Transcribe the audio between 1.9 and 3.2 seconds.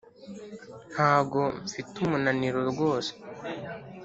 umunaniro rwose